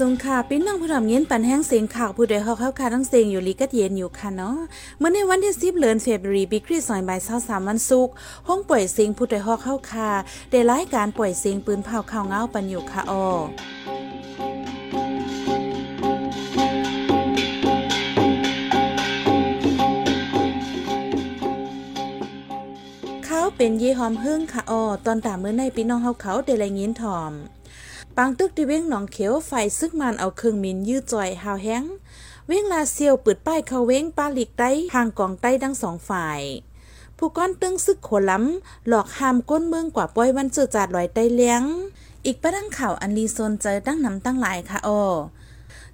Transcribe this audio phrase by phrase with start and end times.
[0.00, 4.58] สุงค่ะพี่น้องผู้ทำเงินปันแห้งเสียงข่าวผู้ใดเฮาเข้าคาทั้งเสียงอยู่ลีกัดเย็นอยู่ค่ะเนาะ
[4.98, 8.12] เมื่อในวันที่10เดือนเฟบรีปีคริสต์ศักราช23วันศุกร์
[8.48, 10.10] ห้องปล่อยเสียงผู้ใดเฮาเข้าคา
[10.50, 13.26] ได้รายการปล่อยเสียงปืนเผาข่าวเงาปันอยู่ค่ะออ
[23.24, 27.34] เขาเป็นยี่หอมหึ่งค่ะออตอนตามมื้อในพี่น้องเฮาเขาได้รายงานถ่อม
[28.16, 31.84] ปังตึกที่เว้งหนองเขียวไฟซึกมันเอาเครื่องมินยืดจ่อยหาวแห้ง
[32.46, 36.40] เว้งลาเซียวปิดป้ายเขาเว้งป้าหลีกใต้ทางกองใต้ทั้งสองฝ่าย
[37.16, 41.62] ผู้ก้อนตึงซึกโขล้ำหลอกหามก้นเมืองกว่าป้อยวันเจอจาดลอยใต้เลี้ยง
[42.26, 45.02] อีกประดังข่าวอันลีโซนเจอตั้งนำตั้งหลายค่ะออ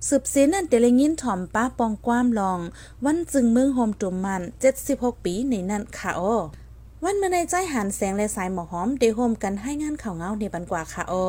[0.08, 2.60] สืบเสนั่นเตลยินถ่อมป้าปองความลอง
[3.04, 4.42] วันจึงเมืองโฮมตุมมัน
[4.82, 6.34] 76 ปีในนั่นค่ะออ
[7.04, 11.26] วันเมื่อในใจหันแสงและสายหมอหอมเดโฮมกันให้งานข่าวเงาในบันกว่าค่ะออ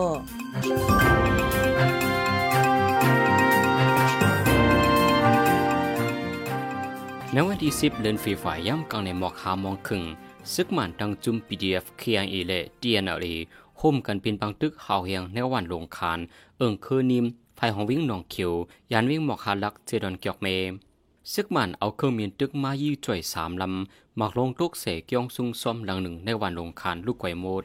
[7.34, 10.04] ในวันที่ 10 เดือนฟีฝ่ายย่ำกลางในหมอกหามองครึ่ง
[10.54, 13.28] ซึกหมันทางจุม PDF KIA และ DNLA
[13.82, 16.20] ห่มกันเป็นปังตึกหาวเฮียงในวันลงคาน
[16.58, 17.26] เอิงคือนิม
[17.58, 18.54] ภายของวิ่งหนองเขียว
[18.92, 20.48] ยานวิ่งหมอกหาลักเจดอนเกียกเม
[21.34, 27.64] ซึกหมันเอาเครื่องมีนตึกมายี่จ่อยสามลำ มักลงตุกเสกยองซุงซ้อมหลังหนึ่งในวันลงคานลูกไก่โมด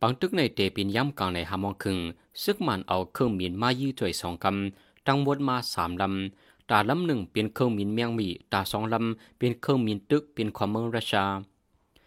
[0.00, 1.98] ปังตึกในเตปินย่ำกลางในหามองคึง
[2.42, 11.24] ซึกมันเอาเครื่องมีนมายี่จ่อยสองกำตั้งหมดมาสามลำตาลำหนึ่งเป็นเครื่องมินเมียงมีตาสองลำเป็นเครื่องมินตึกเป็นความเมืองราชา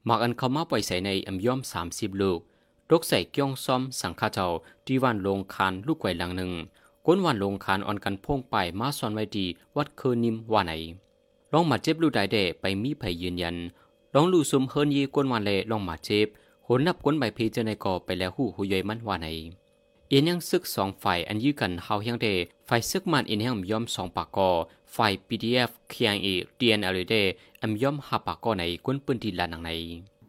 [0.05, 2.39] หมากอันเข้ามาปล่อยใส่ในอำย่อมสามสิบลูก
[2.89, 4.47] ตกใส่กี้ยงซ้อมสังฆาเจ้า
[4.85, 6.51] ที่วันลงคานลูกไก่หลังหนึ่ง
[7.05, 10.73] ก้นวันลงคานอ่อนกันพ่งไปมาซ่อนไว้ดีวัดเคอนิมว่าไหน
[11.53, 13.55] ลองมาเจ็บลูกได้เดไปมีไผยืนยัน
[14.13, 16.27] ลองลู่ซุมเฮิรนยีก้นวันเลลองมาเจ็บ
[16.67, 19.27] หนนับก้นใบพีเจอในก่อไปแล้วหูหูยอยมันว่าไหน
[20.09, 22.27] เอียนยังซึกสองฝ่ายอันยื้อกันเฮาเฮียงเด
[22.67, 24.49] ฝ่ายซึกมันอินแห่งย่อมสองปากกอ
[24.95, 26.27] ฝ่าย PDF เคียงเอ
[26.59, 27.15] DNL เด
[27.61, 29.71] อันย่อมหาปากกอในก้นปืนที่ลานหนังใน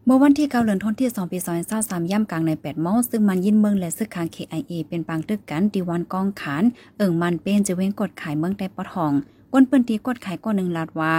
[0.07, 1.39] เมื่อวันที่9เดือนธันวาคมปี
[1.75, 6.65] 2023ย่ำกลางใน8โมงซึ่งมันยินเมืองและซึกคาง KIA เป็นปางตึกกันดีวันกองขาน
[6.99, 9.13] เอิ่งมันเป็นจะเว้งกดขายเมืองใต้ปอทอง
[9.53, 11.15] ก้นปืนตีกดขายก้อนหนึ่งลาดว่า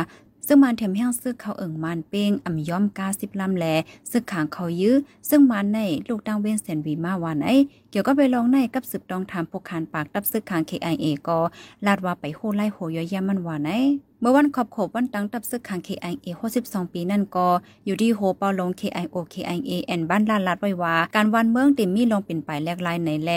[0.47, 3.65] ซึ่งมันเทมแห้งซึกเขาเอิ่งมันเป้งอ่ำย่อม90ลำแล
[4.11, 4.95] ซึกขางเขายื้อ
[5.29, 7.49] ซึ่งมันในลูกดังเว้นเซนวีมาวันไอ
[7.91, 11.39] เกี่ยวก็ไปลองในกับสืบตองถามพวกคานปากตับซึกขาง KIA ก็
[11.85, 13.69] ลาดว่าไปโหไล่โหย่อยแย่มันว่าไหน
[14.19, 16.27] เมื่อวันขอบขบวันตั้งตับซึกขัง KIA
[16.61, 17.47] 62 ปีนั่นก็
[17.85, 23.31] อยู่ที่โฮเปาลง KIO KIA แอนบ้านลาดลัดไว้ว่า การวันเมืองติมมีลงเป็นไปแลกลายในแล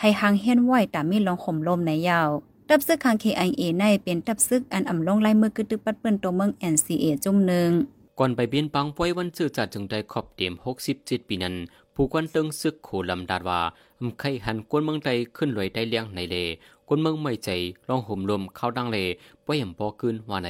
[0.00, 2.30] ให้หางเฮียนไหวแตามมีลงข่มลมในยาว
[2.70, 7.70] ตับซึกขัง KIA ในเป็นตับซึกอันอ่ำลงไลายมือกึตึกปัดเปิ้นตัวเมือง NCA จุ่มหนึ่ง
[8.18, 10.52] ก่อนไปเบียนปังป่วยวันซื่อจัดจึงได้ขอบเต็ม
[10.90, 11.54] 67ปีนั้น
[11.94, 13.60] ผู้กวนเติงซึกโขลำดาดว่า
[14.00, 16.36] อำไข่หันกวนเมืองใดขึ้นลอยได้เลี้ยงในเล
[16.88, 17.48] กวนเมืองไม่ใจ
[17.88, 18.98] ลองห่มลมเข้าดังเล
[19.44, 20.48] ป่วยยำปอขึ้นว่าใน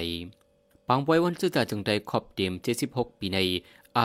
[0.88, 2.52] ปังป่วยวันซื่อจัดจึงได้ขอบเต็ม
[2.86, 3.38] 76ปีใน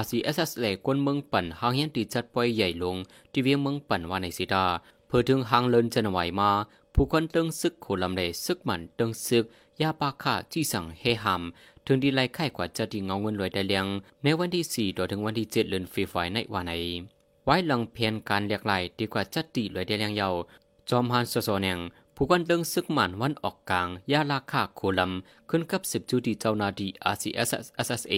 [0.02, 2.96] RCSS เลกวนเมืองปั่นหางเฮียนตีจัดป่วยใหญ่ลง
[3.32, 4.66] ที่เวียงเมืองปั่นว่าในสิดา
[5.08, 6.50] เพื่อถึงหางเลินจะนไหวมา
[6.94, 9.44] ผู้คนติงซึกโขลำเลซึกมันติงซึก
[9.81, 11.41] ยาปาค่าที่สั่งเฮหาม
[11.85, 13.85] ถึงดีไล่ไข่กว่าจะดีเงาเงินรวยได้เลียง
[14.24, 16.74] ในวันที่ 4 ต่อถึงวันที่ 7 เดือนฟีไฟในวันไหน
[17.46, 20.29] ไว้หลังเพียนการเรียกไล่ดีกว่าจัดตีรวยได้เลียงเยา
[20.90, 21.79] จอมฮันโซโซแนง
[22.16, 25.12] ผู้กันเดิงซึกมันวันออกกลางยาลาคาโคลัม
[25.50, 28.13] ขึ้นกับสิบจูดีเจ้านาดี RCSSA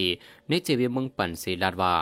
[0.47, 1.93] ในเจวีเมืองปั่นเสลาดว่า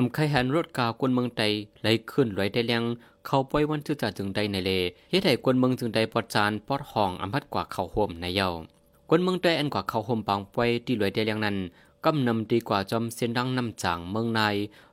[0.00, 1.42] อำไขหันรถกาวกวนเมืองไต
[1.80, 2.84] ไหลขึ้นรวยได้เลียง
[3.26, 4.70] เขาปล่อยวันจืจ่าจึงไดในเล
[5.10, 8.48] เฮ็ดให้กวนเมืองจึงไดปอดจานปอดห้องอำพัดกว่าเขาโฮมในเยา
[9.08, 11.56] คนเมืองใต้อันกว่าเขาห่มปางป่วยที่รวยได้อย่างนั้น
[12.04, 14.40] กำนำดีกว่าจอมเส้นดังนำจางเมืองใน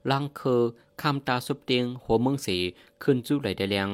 [0.09, 0.61] ลังเคอ
[1.01, 2.57] คำตาสุบเตียงหัวเมืองสี
[3.03, 3.89] ขึ้นจู้ไหลได้เลียง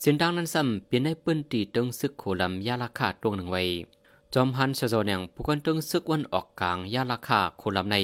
[0.00, 3.62] เส้นดังนั้นซ้ำเปลี่ยนให้ปืนตีตึงซึกโขลำยาราคาตรงหนึ่งไว้
[4.34, 7.96] จอมฮันสะโซแนงผู้คนตึงซึกวันออกกลางยาราคาโคลำใน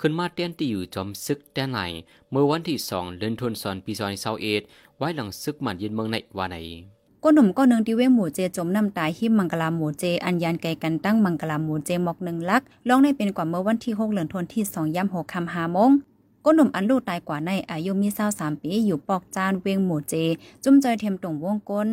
[0.00, 1.78] ขึ้นมาเตียนตีอยู่จอมซึกแต่ไหน
[2.30, 4.62] เมื่อวันที่สองเดือนธันวาคมปีซอยเซาเอ็ด
[4.98, 6.56] ไว้หลังซึกมันยินเมืองในว่าไหน
[7.22, 15.90] ก้นหนุ่มก้อนหนึ่งที่เว้หมูเจจมน้ำตายหิมมังกลาหมูเจ อันยานไกกันตั้งมังกลาหมูเจหมอกหนึ่งลักลองในเป็นกว่าเมื่อวันที่หกเหลือนทนที่สองย่ำหกคำหามง
[16.44, 20.14] ก้นหนุ่มอันลูกตายกว่าในอายุมีเศร้าสามปีอยู่ปอกจานเวียงหมูเจ
[20.64, 21.88] จุ้มจอยเทียมตรงวงก้น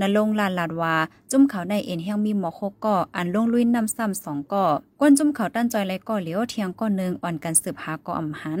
[0.00, 0.94] นลงลานลาดวา
[1.30, 4.66] จุ้มเขาในเอ็นแห้งมีหมอกหกก่ออันลงลุยน้ำซ้ำสองก่อ
[5.00, 8.60] ก้นจุ้มเขาตั้นจอยไรก่อเหลียวเทียงก้อนหนึ่งอ่อนกันสืบหาก่ออ่ำหัน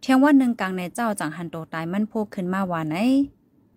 [0.00, 2.96] เทียงว่าหนึ่งกลางในเจ้าจังหันโตตายมันโพกขึ้นมาว่าไหน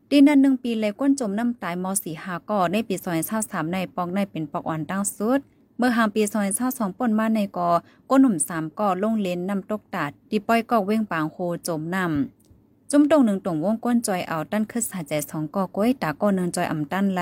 [0.09, 5.39] ดีนันหนึ่งปีเลยก้นจมน้ำตายมอสีหาก่อในปีซอยเศร้าสามในปอกในเป็นปอกอ่อนตั้งสุด
[5.77, 7.69] เมื่อหามปีซอยเศร้าสองป่นมาในกอ
[8.09, 11.37] ก้นหนุ่มสามก่อลงเลนนำตกตัดดีป้อยก็เว้งปางโค
[11.67, 12.44] จมนำ
[12.91, 17.21] จุ่มตรงหนึ่งตรงวงก้นจอยเอาตั้นขึ้นหายใจสองกอก้อยตาก้อหนึ่งจอยอ่ำตั้นไหล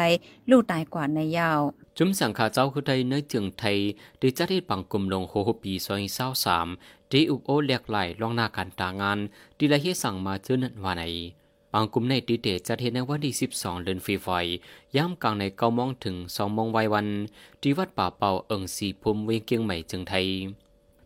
[0.50, 1.62] ลูกตายกว่าในยาว
[1.98, 3.78] จุ้มสังขาเจ้าคือใดเนื้อจึงไทย
[4.20, 6.68] ได้จัดให้ปังกลุ่มลงโฮโฮปีซอยเศร้าสาม
[7.12, 9.20] ดีอุกโอเลียกไหลลองหน้าการตางาน
[9.58, 11.04] ดีละเฮสั่งมาเจอนันวาไหน
[11.74, 14.28] บางกลุ่มในตีเตจัดเหตุในวันที่ 12 เดือนฟีไฟ
[14.96, 17.08] ย่ำกลางในเก้ามองถึงสองมองวัยวัน
[17.62, 20.28] ที่วัดป่าเป่าเอิงสีภูมิเวียงเกียงใหม่จึงไทย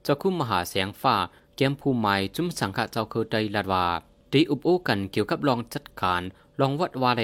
[0.04, 1.16] เจ้าคุ้มมหาแสงฟ้า
[1.56, 3.86] แก้มภูมิไม้จุ้มสังฆเจ้าคือใดลาดว่า
[4.34, 6.22] ดีอุบโอกันเกี่ยวกับลองจัดการ
[6.60, 7.24] ลองวัดวาเร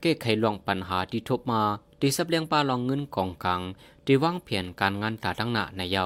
[0.00, 1.62] แก้ไขลองปัญหาที่ทบมา
[2.00, 3.60] ดีสับเลียงปลาลองเงินกองกลาง
[4.06, 6.04] ดีวางเพียนการงานตาตั้งหน้าในเยา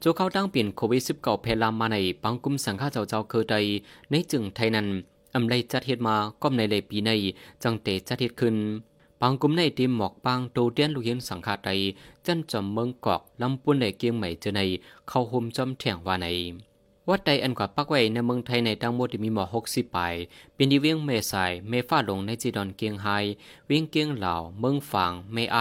[0.00, 3.56] โจเขาตั้งเปลี่ยนโควิด19เพลามมาในปังกุมสังฆาเจ้าเจ้าเคือใด
[4.10, 4.86] ในจึงไทยนั้น
[5.34, 7.10] อำไลจัดเฮ็ดมาก้มในเลยปีใน
[7.62, 8.56] จังเตจัดเฮ็ดขึ้น
[9.20, 11.70] ปังกุมในทีมหมอกปังโตเตียนลูกเห็นสังฆาใด
[12.26, 14.60] จันจอมเมืองกอกลำปุนในเกียงใหม่เจอใน
[15.08, 16.26] เข้าห่มจอมแถงว่าใน
[17.08, 20.14] วัดใดอันกว่าปักไว้ในเมืองไทยในทั้งหมดมีหมอหกสิบปลาย
[20.54, 23.08] เป็นที่เวียงเมสาย เมฟ้าลงในจีดอนเกียงไฮ
[23.66, 25.58] เวียงเกียงเหล่า เมืองฝางเมไอ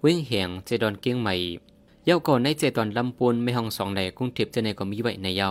[0.00, 1.34] เวียงเหียงจีดอนเกียงใหม่
[2.04, 5.50] เย้าก่อนในเจดอนลำปูนไม่ห้องสองใดกรุงเทพจะในก็มีไว้ในเย้า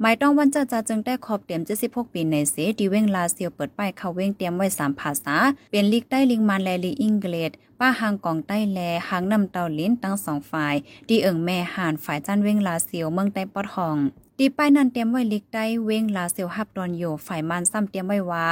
[0.00, 5.36] หมายต้องวันจ้าจะจึงได้ขอบเตรียม76ปีในเสดีเว้งลาเซียวเปิดป้ายเขาเว้งเตรียมไว้3ภาษา
[5.70, 10.74] เป็นลิกใต้ลิงมานแลลีอังกฤษ ป้าหางกองใต้แลหางนำเตาลิ้นทั้งสองฝ่าย
[11.08, 13.96] ดีเอิงแม่ห่านฝ่ายจันเวงลาเซียวเมืองใต้ปอดห้อง
[14.38, 18.46] ดีป้ายนั้นเตรียมไว้ลิกใต้เวงลาเซียวฮับดอนโยฝ่ายมันซ้ำเตรียมไว้ว่า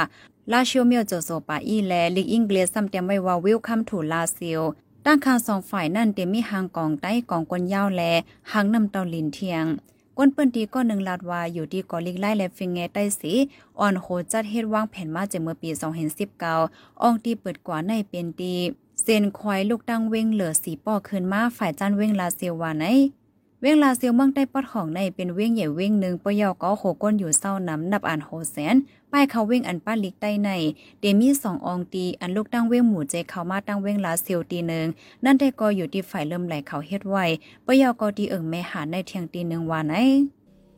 [0.51, 4.61] ลาเชียวเมียวโจโซปาอีแลลิกอังเกฤษซ้ำเตรียมไว้ว่าวิลคัมทูลาเซียว
[5.05, 8.01] ด้านข้างสองฝ่ายนั่นเตรียมมีหางกองใต้กองกวนยาวแล
[8.51, 9.65] หางนำเตาลิ้นเทียง
[10.17, 13.33] ก้นเปิ้นตีก็หนึ่งลาดว่าอยู่ที่กอลิกไล่และฟิงเงใต้สี
[13.79, 15.69] อ่อนโหจัดเฮ็ดวางแผนมาจากเมื่อปี
[16.35, 18.53] 2019อองตีเปิดกว่าในเป็นตี
[19.09, 22.85] เซนควายลูกดังเว้งเหลือสีป้อคืนมาฝ่ายจันเว้งลาเซียวว่าไหน
[23.61, 28.75] เว้งลาเซียวเมืองใต้ปอดของในเป็นเว้งใหญ่เว้งหนึ่งปยอก็โหก้นอยู่เศร้าน้ำนับอ่านโหแสน
[29.11, 30.49] ป้ายเขาเว้งอันป้าลิกใต้ใน
[30.99, 34.85] เดมี่สององตีอันลูกตั้งเว้งหมู่เจเขามาตั้งเว้งลาเซียวตีหนึ่ง
[35.23, 37.25] นั่นได้ก็อยู่ที่ฝ่ายเริ่มไหลเขาเฮ็ดไว้
[37.65, 39.95] ปยอก็ตีเอิงแม่หาในเทียงตีหนึ่งว่าไหน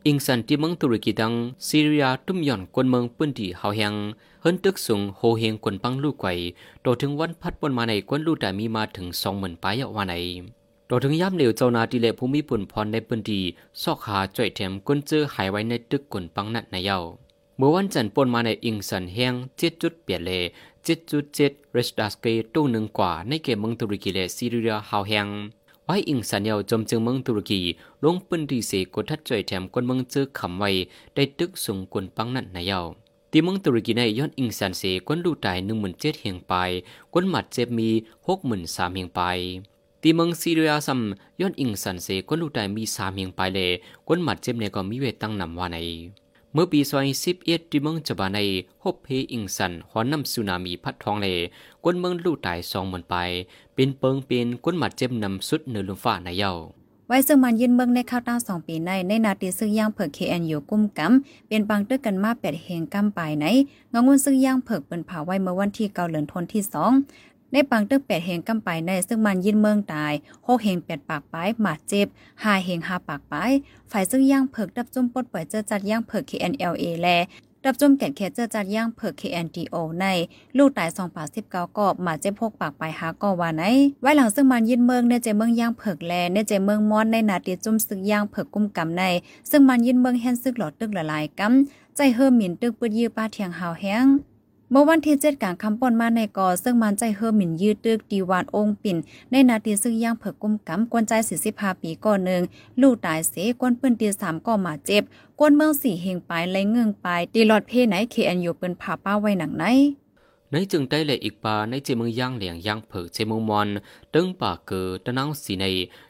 [0.06, 1.32] อิงสันที่เมืองตุรกีดัง
[1.68, 3.94] ซีเรียตุ้มย่อนกวนเมืองปื้นที่เฮาแหง
[4.40, 6.32] เฮิรนตึกสูงโฮเฮงกวนปังลูกไก่
[6.82, 10.14] โตถึงวันพัดบนมาในกวนลูกแต่มีมาถึงสองหมื่นปลายวันไหน
[10.86, 13.40] โตถึงย่ำเหลวเจ้านาติเลภูมิปุ่นพรในปืนดี
[13.82, 16.98] ซอกหาจ่อยแถมกวนเจอหายไว้ในตึกกวนปังนัดในเย้า
[17.56, 20.30] เมื่อวันจันทร์ปนมาในอิงสันแห้งเจ็ดจุดเปลี่ยนเล
[20.84, 25.26] เจ็ดจุดเจ็ดเรสดัสเกตู้หนึ่งกว่าในเกมเมืองตุรกีและซีเรียเฮาแหง
[25.90, 27.60] ไว้อิงสันเยาจมจึงเมืองตุรกี
[28.04, 30.70] ลงปืนดีเสกดทัดจ่อยแถมกวนเมืองเจอขำไว้
[31.14, 32.80] ได้ตึกสูงกวนปังนัดในเย้า
[33.32, 36.52] ตีเมืองตุรกีในย้อนอิงสันเสกวนดูตายหนึ่งหมื่นเจ็ดเฮียงไป
[37.12, 37.88] กวนหมัดเจ็บมี
[38.26, 39.20] หกหมื่นสามเฮียงไป
[40.02, 41.00] ตีเมืองซีเรียซัม
[41.40, 43.70] ย้อนอิงสันเสกวนดูตายมีสามเฮียงไปเลย
[44.06, 45.78] กวนหมัดเจ็บเนี่ยก็มีเวตั้งนำว่าใน
[46.54, 48.38] เมื่อปีซอยสิบเอ็ดที่เมืองจบาใน
[48.82, 51.26] ฮบเพอิงสันหอนน้ำสุนามีพัดทองเล
[51.84, 53.16] กวนเมืองลู่ตายสองหมื่นไป
[53.80, 56.52] เป็นเปิงเป็นกวนหมัดเจ็บนำสุดเนือลุมฟ้าในเยา
[57.08, 63.44] ไว้ซึ่งมันยินเมืองในข้าวต้าสองปีใน ในนาทีซึ่งย่างเผิก KNU กุ้มกำเป็นบางตึกกันมาแปดเฮงกำปลายไหน
[63.92, 66.92] งงุ่นซึ่งย่างเผิกเป็นเผาไว้เมื่อวันที่เกาเหลือนทนที่สอง
[67.52, 70.12] ในปังตึกแปดเฮงกำปลายในซึ่งมันยินเมืองตาย
[70.46, 72.06] หกเฮงแปดปากไปหมาเจ็บ
[72.44, 73.34] หาเฮงหาปากไป
[73.90, 77.08] ฝ่ายซึ่งย่างเผิกดับจุ่มปดปล่อยเจอจัดย่างเผิก KNLA แล
[77.64, 80.06] ดับจุ่มแก่เคเจอจัดย่างเผือก KNDO ใน
[80.58, 83.62] ลูกตายสองปากสิบเก้ากอบมาเจ็บพกปากปลายหาก็ว่าไหน
[84.02, 89.02] ไว้หลังซึ่งมันยินเมืองในเจเมืองย่างเผือกแลในเจเมืองมอนในนาตีจุ่มซึกย่างเผือกกุ้มกำใน
[89.50, 94.06] ซึ่งมันยินเมืองแห่นซึกหลอดตึกละลายกำใจเฮิมหมินตึกปืดยื้อป้าเทียงหาวแห้ง
[94.72, 98.96] เมื่อวันที่เจ็ดกลางคำปนมาในกอซึ่งมันใจเฮิมหมินยืดตึกดีวานองปิ่น
[99.30, 102.42] ในนาทีซึ่งย่างเผิกกุ้มกำกวนใจสี่สิบห้าปีก่อนหนึ่ง
[102.80, 105.02] ลูกตายเสกวนปืนตีสามก็มาเจ็บ
[105.38, 109.64] กวนเมืองสี่เฮงไปไรเงืองไปตีหลอดเพไหนเคอันอยู่เปิ้นผาป้าไว้หนังไหน
[110.52, 113.68] ในจึงได้เลยอีกปาในเจมืองย่างเหลียงย่างเผิกเจมืองมอน
[114.14, 115.64] ตึงป่าเกือตะนางสีใน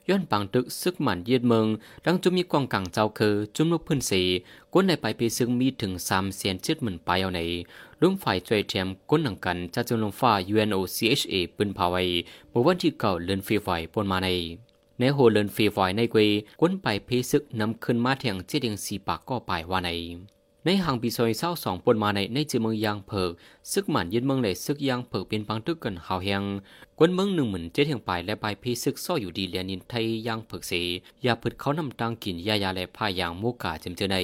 [0.09, 1.67] ย้อนปังตึกซึกหมันเยียดเมือง
[2.05, 4.23] ดังจุมีกองกังเจ้าคือจุมนุกพื้นสี
[4.73, 7.41] กวนในไปปีซึ่งมีถึงสามเสียนเจ็ดหมื่นไปเอาใน
[8.03, 12.03] ลุงฝ่ายช่วยเทียมกวนหนังกันจะจงลงฟ้า UNOCHA ปืนพาไว้
[12.51, 14.29] เมื่อวันที่เก่าเลือนฟีไฟปนมาใน
[14.99, 16.21] ในโฮเลินฟีไฟในกว
[16.61, 19.91] กวนไปเพซึกนำขึ้นมาเทียงเจดียงสีปากก็ไปว่าใน
[20.65, 23.31] ในหางปีซอยเศร้าสองปนมาในในเจเมืองยางเผิก
[23.73, 26.43] ซึกหมันยึดเมืองเลยซึกยางเผิกเป็นปังตึกกันหาวแหง
[26.99, 30.73] กวนเมืองหนึ่งหมื่นเจ็ดแห่งไปและไปพีซึกซ่ออยู่ดีเลียนินไทยยางเผิกเส
[31.25, 34.17] ยาผึดเขานำตังกินยายาและผ้ายางโมกาจำเจอใน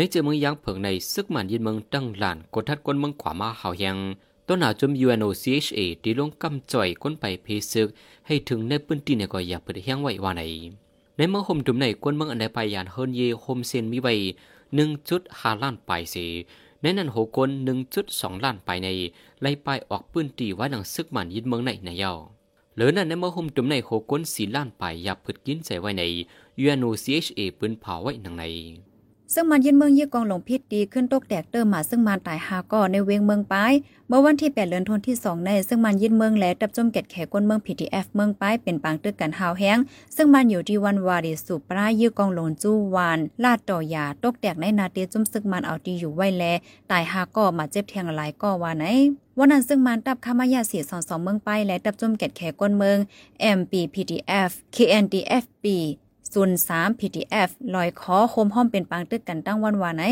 [0.00, 3.96] นเจอเมืองยางเผิกในซึกมันยึดเมืองตั้งหลานกดทัดกวนเมืองขวามาเห่าวแหง
[4.48, 7.88] ต้นหนาจม UNOCHA ดีลงกำจ่อยก้นไปเพซึก
[8.26, 10.42] ให้ถึงในพื้นที่ในก็อย่าเปิดแห้งไว้ว่าไหน
[11.16, 14.14] ในเมืองห่มจุ่มในกวนเมืองอันใดไปยานเฮินเยโฮมเซนมีไว้
[14.74, 16.16] หนึ่งจุดห้าล้านไปลายเส
[16.80, 17.48] ในนั้นโหกน
[17.96, 18.88] 1.2ล้านไปใน
[19.42, 22.12] ไล่ไปออกปืนตีไว่าหนังซึกมันยินเมืองในในเยา
[22.74, 26.02] เหลือนั้นในเมื่อหุมตุ่มในโหกนสี่ล้านไปอย่าผึดกินใจไว้ใน
[26.62, 28.44] UNOCHA ปืนเผาไว้หนังใน
[29.34, 33.72] ซึ่งมันยินเมืองยี่กองหลงพิษดีขึ้นตกแตกเติมมาซึ่งมันตายหาก่อในเวงเมืองปาย
[34.08, 39.78] เมื่อวันที่8เดือนธันวาคมที่2ในซึ่งมันยินเมืองแหลดับจมเก็ดแขกวนเมือง PTF เมืองปายเป็นปางตึกกันหาวแห้ง
[40.16, 46.44] ซึ่งมันอยู่ที่วันวาริสุปรายี่กองหลงจู้วานลาดต่อยาตกแตกในนาเตจุมซึ่งมันเอาที่อยู่ไว้แล
[46.90, 48.84] ตายหาก่อมาเจ็บแทงหลายก่อว่าไหน
[49.38, 52.98] วันนั้นซึ่งมันตับคามายาเสียสองสองเมืองไปและดับจมเก็ดแขกวนเมือง
[53.58, 55.66] MPPTF KNDFP
[56.32, 60.04] ศูนย์สาม PTF ลอยคอโฮมห้อมเป็นปางตึกกันตั้งวันวานไหน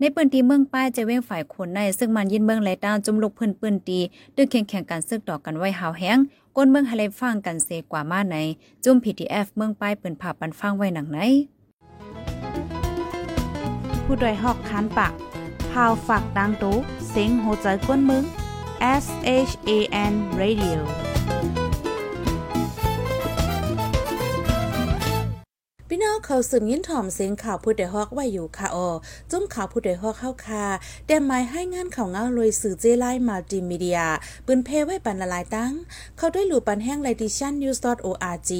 [0.00, 3.98] นปืนตีเมืองป้ายจะเว้งฝ่ายคนใน ซึ่งมันยินเมืองไหลตามจุมลุกพื้นปืนตี
[4.36, 6.18] ดึกแข่งแข่งกันซึกดอกกันไว้หาวแห้ง
[6.56, 8.36] ก้นเมืองฮาเลฟังกันเซกว่ามาไหน
[8.84, 11.18] จุ่ม PTF เมืองป้ายปืนผ่าปันฟังไว้หนังไหน
[14.04, 15.12] ผู้ดยหอกคันปาก
[15.70, 16.76] พาวฝากดังตู้
[17.10, 18.24] เซ็งโหใจก้นมึง
[19.02, 19.06] S
[19.48, 19.70] H A
[20.10, 20.78] N Radio
[25.90, 28.88] พี่น้องเขาสืบยินถ่อมเสียงข่าวผู้ใดฮอกไว้อยู่ค่ะออ
[29.30, 30.64] จุ้มข่าวผู้ใดฮอกเข้าคา
[31.06, 34.00] แดมไม้ให้งานข่าวเงาลอยสื่อเจไลมัลติมีเดีย
[34.46, 35.72] ปืนเพไว้ปันละลายตั้ง
[36.16, 38.50] เขาด้วยหลู่ปันแห้งไลดิชันนิวส์ .org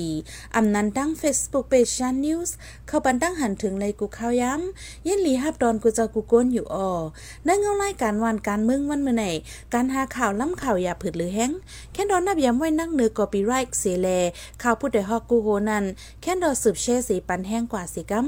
[0.56, 2.54] อำนันตั้ง Facebook Page ชันนิวส์
[2.88, 6.90] เขาปันตั้งหันถึงเลยกูข้าวย้ำยันหลีฮับดอนกูจะกูก้นอยู่ออ
[7.44, 9.24] ในเงาไล่การวันการเมืองวันเมื่อไหน
[9.74, 11.52] การหาข่าวล้ำข่าวอย่าผืดหรือแห้ง
[11.92, 14.08] แค่ดอนนับย้ำไว้นักเนือกอปีไรค์เสเล
[14.62, 15.84] ข่าวผู้ใดฮอกกูโหนัน
[16.22, 18.26] แค่ดอสืบเชสีปันแห้งกว่าสิกัม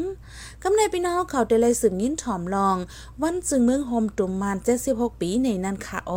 [0.62, 2.76] กำในพี่น้องเขาได้เลยสืบยินถ่อมลอง
[3.23, 4.57] วันจึงเมืองโฮมตุ่มมาน
[4.88, 6.12] 76 ปีในนั้นค่ะโอ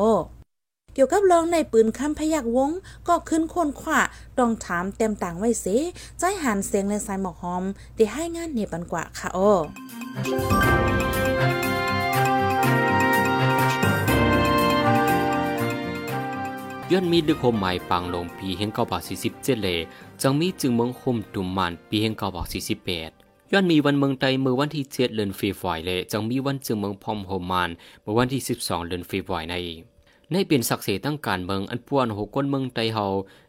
[0.94, 2.70] เกี่ยวกับรองในปืนคำพยักวง
[3.08, 4.02] ก็ขึ้นคนขวา
[4.38, 5.66] ต้องถามเต็มต่างไว้เส
[6.20, 7.64] ใจหันเสียงและสายหมอกหอม
[7.96, 9.40] ได้ให้งานเนปันกว่าค่ะโอ
[16.94, 19.70] ย้อนมีดึกโฮมหมายปังลงปีเฮงเก้าบาทสี่สิบเจ็ดเล
[20.22, 23.10] จังมีจึงเมืองโฮมตุ่มมันปีเฮงเก้าบาทสี่สิบแปด
[23.52, 27.70] ย้อนมีวันเมืองไตเมื่อวันที่เจ็ดเดือนฟีฟอยเลจังมีวันจึงเมืองพอมโฮมมัน
[28.02, 29.56] เมื่อวันที่สิบสองเดือนฟีฟอยใน
[30.32, 33.06] ในเป็นศักดิ์ศรีตั้งการเมืองอันป่วนหก้นเมืองไตเฮา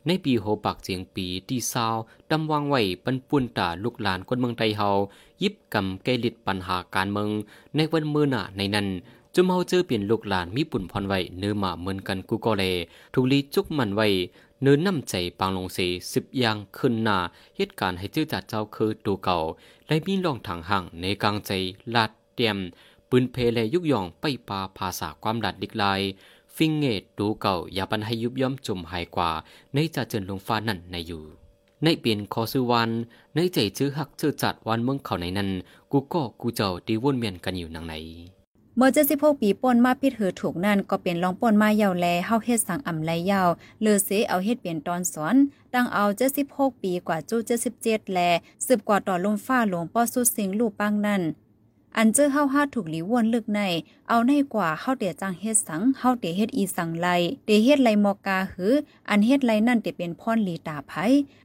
[0.07, 1.87] ในปีโหปักเจียงปีที่ซา
[2.31, 4.89] ดำวางไว้ปันปุ่นตาลูกหลานก้นเมืองไตเฮา
[5.43, 7.29] ยิบกำแกลิดปัญหาการเมือง
[7.77, 8.89] ในวันมือหน้าในนั้น
[9.35, 12.65] จุมเฮาเจอเปลี่ยนลูกหลานมีปุ่นพรไว้เนื้อมาเหมือนกันกูก็เล
[13.15, 14.09] ทุลีจุกมันไว้
[14.63, 15.79] เนื้อน้ำใจปางลงเส
[16.13, 17.19] สิบอย่างขึ้นหน้า
[17.57, 19.39] เหตุการณ์ให้จื้อจัดเจ้าคือตัวเก่า
[19.87, 21.51] และมีลองทางห่างในกลางใจ
[21.95, 22.57] ลาดเตรียม
[23.11, 26.01] ปืนเพลยุกย่องไปปาภาษาความดัดดิกลาย
[26.57, 29.31] ฟิงเงตดูเก่าอย่าปันให้ยุบย่อมจุ่มหายกว่า
[29.75, 31.25] ในจะเจินลงฟ้านั่นในอยู่
[31.85, 32.91] ในเปลี่ยนคอซื้อวัน
[33.35, 35.51] ในใจจื้อหักจื้อจัดวันเมืองเขาในนั้น
[35.93, 37.97] กูก็กูเจ้าดีวนเมียนกันอยู่นังไหน
[38.77, 43.49] เมื่อเจ็ดสิบหกปีป่นมาพิดหือถูกนั่นก็เป็นลองป่นมาเยาวแลเฮาเฮ็ดสังอ่ำไลยาว
[43.81, 45.37] เลือเสเอาเฮ็ดเปลี่ยนตอนสอน
[45.75, 47.41] ตั้งเอาเจ็ดสิบหกปีกว่าจู้
[47.77, 48.19] 77แล
[48.67, 51.23] สืบกว่าต่อลมฟ้าหลวงป้อสุดสิงลูกปังนั่น
[51.97, 53.61] อันเจอเฮาฮาถูกหลีวนลึกใน
[54.09, 57.09] เอาในกว่าเฮาเตียจังเฮ็ดสังเฮาเตียเฮ็ดอีสังไล
[57.45, 58.75] เตียเฮ็ดไลมอกาหือ
[59.11, 60.93] อันเฮ็ดไลนั่นเตียเป็นพรหลีตาไผ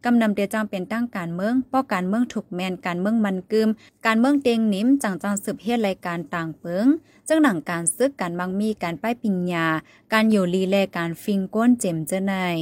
[0.05, 3.69] กำนำเตียจังเป็นตั้งการเมืองป้อการเมืองถูกแมนการเมืองมันกึม
[4.05, 6.87] การเมืองเตงนิมจังจังสืบเฮ็ดรายการต่างเปิง
[7.27, 9.67] จังหนังการซึกการมังมีการป้ายปิญญา
[10.13, 12.57] การอยู่ลีแลการฟิงก้นเจมเจนาย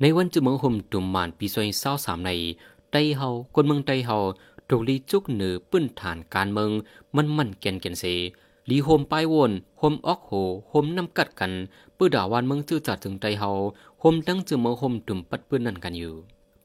[0.00, 2.30] ในวันจุเมืองห่มตุ่มมานปีซอยเศร้าสามใน
[2.90, 4.16] ไตเฮาคนเมืองไตเฮา
[4.68, 6.70] ถูกลีจุกเหนือปื้นฐานการเมือง
[7.16, 8.04] มันมันแกนแกนเส
[8.70, 10.32] ลีโฮมไปวนโฮมออกโห
[10.68, 11.52] โฮมนำกัดกัน
[11.96, 13.50] ปื้อด่าวันเมืองจื้อจัดถึงไตเฮา
[14.00, 16.14] โฮมตั้งจื้อเมืองโฮมตุ่มปัดปื้นนั่นกันอยู่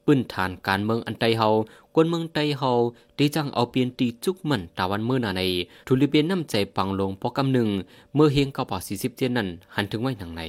[0.06, 1.48] ปื้นฐานการเมืองอันไตเฮา
[1.94, 2.70] กวนเมืองไตเฮา
[3.18, 5.42] ดีจังเอาเปลี่ยนตีจุกมันตาวันเมื่อนาใน
[5.86, 7.68] ทุลิเปียนน้ำใจปังลงพอกำหนึ่ง
[8.14, 10.42] เมื่อเฮงเก้าปอสี่สิบเจ็ดนั่นหันถึงไว้หนังใน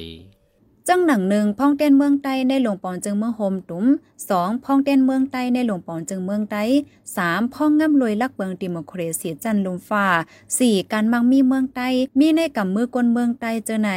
[0.88, 3.86] จังหนังหนึ่งพ่องเต้นเมืองใต้ในหลวงปอนจึงเมืองโฮมตุ้ม
[4.30, 6.64] สองพ่องเต้นเมืองใต้ในหลวงปอนจึงเมืองใต้
[7.18, 10.06] สามพ่องง่ำรวยลักเบิงดิโมครเซียจันลุมฟ้า
[10.58, 11.88] สี่การมังมีเมืองใต้
[12.20, 13.92] มีในกับมือกวนเมืองใต้เจอไหน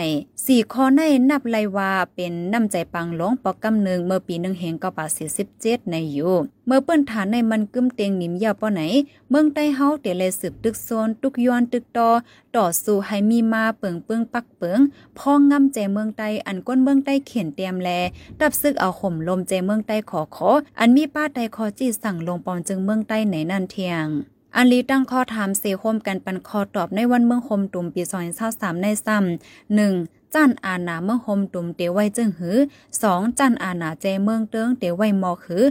[0.47, 1.01] สี่ข้อใน
[1.31, 6.37] นับไลว่าเป็นน้ำใจปังหลงปอกกำหนึ่งเมื่อปีหนึ่งเหงเก้าปาสี่สิบเจ็ดในอยู่
[6.67, 8.83] เมื่อเปิ้นฐานในมันกึมเตียงหนิมยาวป้อไหน
[9.31, 12.09] เมืองใต้เฮาเตเลยสืบตึกโซนตุกยอนตึกตอ
[12.57, 14.81] ต่อสู้ให้มีมาเปิงเปิงปักเปิง
[15.19, 17.89] พองงำใจเมืองใต้อันก้นเมืองใต้เขียนเตรียมแล
[18.41, 24.07] ดับซึกเอาข่มลมใจเมืองใต้ขอขอ อันมีป้าใต้คอจี้สั่งลงปอนจึงเมืองใต้ไหนนั่นเทียง
[24.57, 29.93] อันลีตั้งข้อถามเสโคมกันปันคอตอบในวันเมืองคมตุ่มปีซอยเศร้าสามในซ้ำหนึ่ง
[30.35, 32.59] จันอาณาเมืองโฮมตุ่มเตไว้จึงหือ
[32.99, 33.39] 2.
[33.39, 35.65] จันอาณาเจเมืองเติงเตไว้หมอกหือ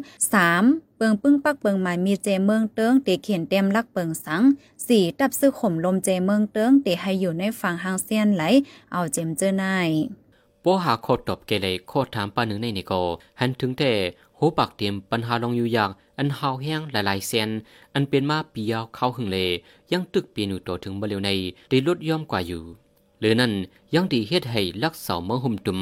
[0.43, 0.99] 3.
[0.99, 4.41] ปืปิงปึ้งปักเปิงหมายมีเจเมืองเติงเตเขียนเต็มลักเปิงสัง
[4.87, 8.43] สี่ตับซื้อข่มลมเจเมืองเติงเตให้อยู่ในฝั่งหางเซียนไหล
[8.91, 9.89] เอาเจมเจอนาย
[10.63, 12.93] ปหาโคตบเกเลยโคตรถามป้าหนึ่งในนิโก
[13.39, 13.91] หันถึงแต่
[14.37, 15.89] หูปากเตรียมปัญหาลองอยู่อย่าง
[16.19, 17.49] อันหาวแห้งหลายๆเซน
[17.93, 19.37] อันเป็นมาปียาวเข้าหึงเล
[19.91, 21.29] ยังตึกเปียนอยู่ต่อถึงบริเวณใน
[21.69, 22.63] ได้ลดย่อมกว่าอยู่
[23.23, 23.53] หรือนั่น
[23.95, 25.79] ยังดีเฮ็ดให้ลักเสาเมืองหุ่มตุม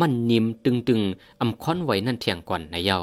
[0.00, 2.98] มันนิ่มตึงๆอำค้อนไว้นั่นเทียงก่อนนายเยา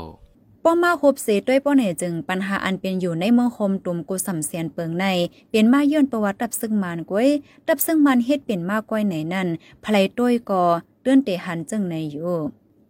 [0.64, 5.06] ป้อมาคบเสด้วยป้อเหนจึงปัญหาอันเป็นอยู่ในเมืองคมตุ่มกุสำเสียนเปิงใน
[5.50, 7.30] เปลี่ยนมาย้อนประวัติรับซึ่งมานก้วย
[7.68, 9.48] รับซึ่งมันเฮ็ดเป็นมากก้อยไหนนั่น
[9.84, 10.64] ภายต้วยก่อ
[11.02, 12.38] เตือนเตหันจึงในอยู่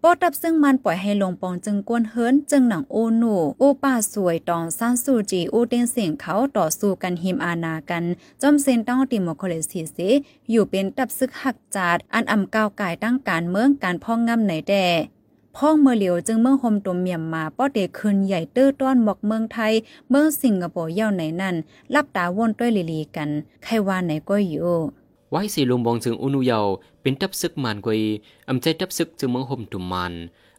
[0.03, 8.03] ปอตับซึ่งมันปล่อยให้ลงปองจึงกวนเฮิรนจึงหนังโอหนูโอป้าสวยตองซ่านสูจีโอเต็งเสียงเขาต่อสู้กันหิมอานากัน
[8.41, 9.97] จอมเซนต้องติมโคเลสีเส
[10.49, 14.87] อยู่เป็นตับซึกหักจาด อันอ่ำก้าวกายตั้งการเมืองการพ่องงำไหนแด่
[15.57, 19.73] พ่องเมื่อเหลียวจึงเมืองโฮมตุมเมียมมาป้อเดคืนใหญ่เตื้อต้อนหมอกเมืองไทย
[20.09, 21.55] เมืองสิงคโปร์เย่าไหนนั่น
[21.93, 23.29] รับตาวนด้วยลีลีกัน
[23.63, 24.98] ใครว่าไหนก็อยู่
[25.31, 26.59] ไว้สีลุมบองจึงอุนุเยา
[27.01, 28.01] เป็นทับซึกมันกวย
[28.49, 30.13] อำใจทับซึกจึงเมืองห่มตุมมัน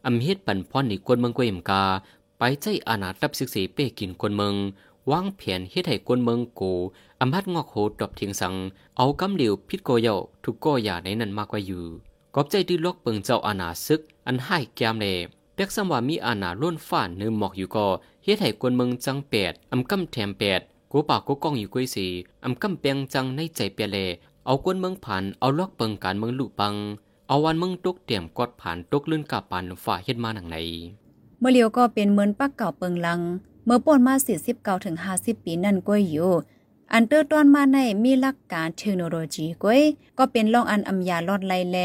[0.06, 1.84] อำเฮ็ดปั่นพรนี่กวนเมืองกวยมกา
[2.38, 4.54] ไปใจอาณาทับซึกสีเป้กินกวนเมือง
[5.10, 6.62] วางแผนเฮ็ดให้กวนเมืองโก
[7.20, 8.54] อำฮัดงอกโหดอบเทียงสัง
[8.96, 11.84] เอากำเหลียวพิษโกเยาทุกก็อย่าในนั้นมากกว่าอยู่
[12.34, 15.06] กอบใจที่ลอกเปิงเจ้าอาณาซึก อันให้แก้มเล
[15.54, 17.86] เปียกสัมว่ามีอาณาล้นฟ้าเนื้อหมอกอยู่ก็
[18.24, 20.60] เฮ็ดให้กวนเมืองจังแปดอำกำแถมแปด
[20.92, 22.06] กูปากกูกองอยู่กวยสี
[22.44, 23.98] อำกำเปียงจังในใจเปียเล
[24.50, 26.74] เอากวนเมืองผ่านเอาลอกเปิงการเมืองลุปัง
[27.28, 30.56] เอาวันเมืองตกเตรียมกอดผ่านตกลื่นกับปันฝ่าเฮ็ดมาหนังไหน
[31.40, 33.20] เมื่อเลียวก็เป็นเหมือนปักเก่าเปิงลัง
[33.64, 36.32] เมื่อป่นมาสี่สิบเก่าถึงห้าสิบปีนั่นก็อยู่
[36.92, 39.80] อันเตอร์ตอนมาในมีหลักการเทคโนโลยีก้อย
[40.18, 41.78] ก็เป็นลองอันอำยาลอดไลแล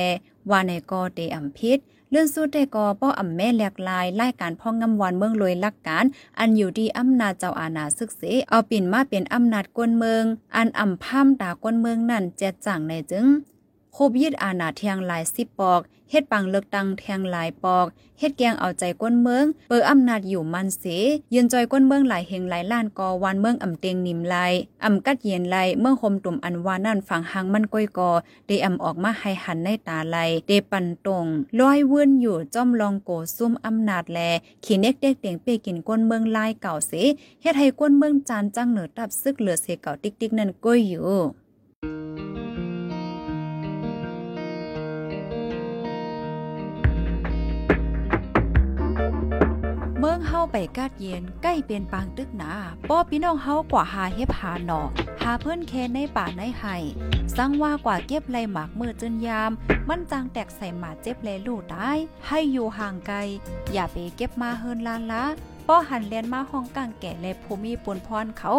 [0.50, 1.78] ว่าในก็เตอำพิษ
[2.10, 6.06] เลื่อนสู้ได้กอป้ออ่ำแม่หลกลายไล่การพ่องงำวันเมืองลอยลักการ
[6.40, 10.24] อันอยู่ดีอำนาจเจ้าอาณาศึกเสเอาปิ่นมาเป็นอำนาจกวนเมือง
[10.56, 13.28] อันอ่ำพามตากวนเมืองนั่นแจจ่างในจึง
[13.96, 17.86] คบยึดอาณาเทียงหลายสิบปอก เฮ็ดปังเลือกตังแทงหลายปอก
[18.20, 20.84] เฮ็ดแกงเอาใจก้นเมือง เปิดอำนาจอยู่มันเส
[21.34, 24.54] ยืนจอยก้นเมืองหลายเฮงหลายล้านกอวันเมืองอ่ำเตียงนิ่มลาย
[24.86, 28.12] อ่ำกัดเย็นลายเมืองคมตุ่มอันวานั่นฝั่งหางมันก้อยกอ
[28.48, 31.26] ได้อ่ำออกมาให้หันในตาลายเดปันตรง
[31.60, 34.20] ลอยเวื่นอยู่จ้อมลองโกซุ่มอำนาจแล
[34.66, 36.92] ขี่เน็กเด็กเตียงเปกินก้นเมืองลายเก่าเส
[37.42, 41.45] เฮ็ดให้ก้นเมืองจานจังเหนือตับซึกเหลือเสเก่าติ๊กๆนั่นก้อยอยู่
[50.08, 52.52] มืองเฮาไปกาดเย็นใกล้เป็นปางตึกหนา
[52.90, 54.82] ป้อพี่น้องเฮากว่าหาเฮ็บหาหนอ
[55.22, 56.76] หาเพื่อนแคนในป่าในไห้
[57.38, 59.52] สังว่ากว่าเก็บไรหมากมือจนยาม
[59.88, 63.18] มันจางแตกใส่หมาเจ็บเลลูกตายให้อยู่ห่างไกล
[63.72, 65.24] อย่าไปเก็บมาเฮินลานละ
[65.68, 68.52] ป้อหันเลียนมาห้องกลางแก่และภูมิปนพรเขา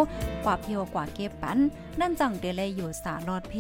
[0.45, 1.59] กว่าเพียวกว่าเก็บปัน
[2.01, 3.55] นั่นจังเดเลยอยู่สาลอดเพ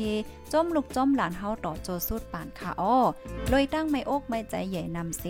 [0.52, 2.98] จมลูกจมหลานเฮาต่อโจสุดปานขาอ้อ
[3.52, 5.24] ลยตั้งไม่อกไม่ใจใหญ่นำเส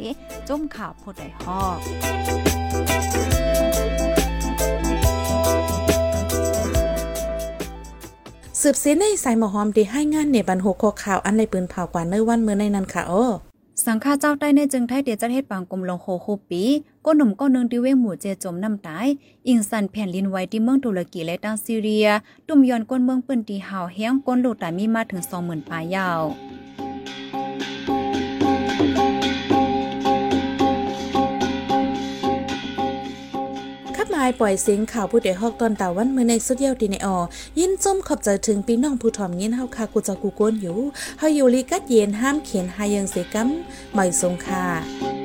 [0.48, 1.79] จมข่าวผู้ใดฮอก
[8.61, 13.26] สืบเสียในสายหมอหอมดีให้งานในบันหกข้อข่าวอันไรปืนเผากว่าเนื้อวันเมื่อในนั้นค่ะอ้อ
[13.84, 16.62] สังฆาเจ้าใต้ในจึงไทยเดียจัดเฮ็ดปางกลมลงโคโคปี
[17.04, 19.06] ก้นหนุ่มก้อนนึงที่เวงหมู่เจจมน้ำตาย
[19.48, 22.06] อิงสันแผ่นลินไว้ที่เมืองตุรกีและตังซีเรีย
[22.46, 37.16] ตุ่มยอนก้นเมืองเปิ้นตีหาวแห้งก้นหลตามีมาถึงสองหมื่นปลายยาวายปล่อยเสียงข่าวผู้เดฮอกตอนตาวันเมื่อในสุดเยี่ยวดีในออ
[37.58, 40.78] ยินจมขอบใจถึงพี่น้องผู้ถ่อมยินเฮาคากูจะกูโกนอยู่
[41.18, 43.48] เฮาอยู่ลีกัดเย็นห้ามเขียนหายังเสกัม
[43.92, 45.15] ไม่ทรงค่า